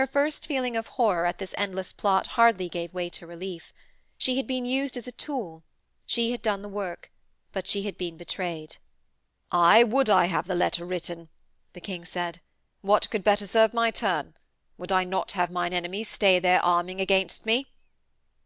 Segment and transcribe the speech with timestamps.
[0.00, 3.74] Her first feeling of horror at this endless plot hardly gave way to relief.
[4.16, 5.62] She had been used as a tool;
[6.06, 7.12] she had done the work.
[7.52, 8.78] But she had been betrayed.
[9.50, 11.28] 'Aye, would I have the letter written,'
[11.74, 12.40] the King said.
[12.80, 14.32] 'What could better serve my turn?
[14.78, 17.70] Would I not have mine enemies stay their arming against me?'